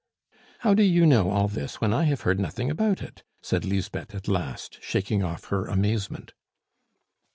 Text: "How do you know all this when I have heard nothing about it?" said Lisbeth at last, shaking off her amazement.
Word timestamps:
"How 0.61 0.73
do 0.73 0.81
you 0.81 1.05
know 1.05 1.29
all 1.29 1.47
this 1.47 1.79
when 1.79 1.93
I 1.93 2.05
have 2.05 2.21
heard 2.21 2.39
nothing 2.39 2.71
about 2.71 3.03
it?" 3.03 3.21
said 3.39 3.63
Lisbeth 3.65 4.15
at 4.15 4.27
last, 4.27 4.79
shaking 4.81 5.21
off 5.21 5.49
her 5.49 5.67
amazement. 5.67 6.33